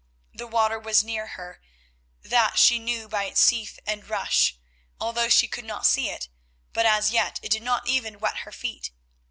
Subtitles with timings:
[0.33, 1.61] The water was near her;
[2.23, 4.57] that she knew by its seethe and rush,
[4.99, 6.27] although she could not see it,
[6.73, 8.89] but as yet it did not even wet her feet.